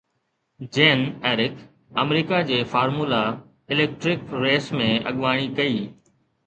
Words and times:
Jean-Éric 0.77 1.59
آمريڪا 2.05 2.41
جي 2.49 2.59
formula 2.73 3.23
electric 3.77 4.37
race 4.47 4.75
۾ 4.83 4.91
اڳواڻي 5.13 5.49
ڪئي 5.61 5.81